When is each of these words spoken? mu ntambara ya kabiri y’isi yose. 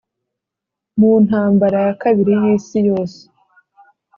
mu 0.99 1.11
ntambara 1.25 1.77
ya 1.85 1.93
kabiri 2.01 2.33
y’isi 2.41 2.79
yose. 2.87 3.21